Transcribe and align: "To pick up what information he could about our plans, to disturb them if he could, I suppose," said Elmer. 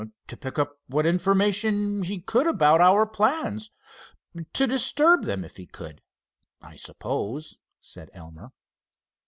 "To 0.29 0.35
pick 0.35 0.57
up 0.57 0.79
what 0.87 1.05
information 1.05 2.01
he 2.01 2.19
could 2.21 2.47
about 2.47 2.81
our 2.81 3.05
plans, 3.05 3.69
to 4.53 4.65
disturb 4.65 5.25
them 5.25 5.45
if 5.45 5.57
he 5.57 5.67
could, 5.67 6.01
I 6.59 6.75
suppose," 6.75 7.59
said 7.81 8.09
Elmer. 8.11 8.51